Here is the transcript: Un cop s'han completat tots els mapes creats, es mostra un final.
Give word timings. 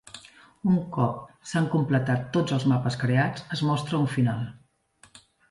Un 0.69 0.77
cop 0.95 1.19
s'han 1.49 1.67
completat 1.73 2.23
tots 2.39 2.57
els 2.57 2.65
mapes 2.73 2.99
creats, 3.03 3.45
es 3.59 3.63
mostra 3.69 4.01
un 4.01 4.09
final. 4.17 4.43